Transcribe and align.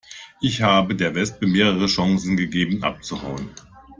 Ich 0.41 0.63
habe 0.63 0.95
der 0.95 1.13
Wespe 1.13 1.45
mehrere 1.45 1.85
Chancen 1.85 2.35
gegeben, 2.35 2.81
abzuhauen. 2.83 3.51